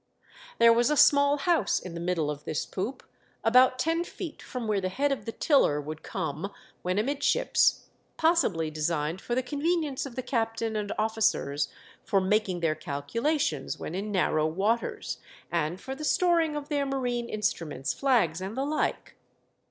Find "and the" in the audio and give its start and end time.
18.41-18.65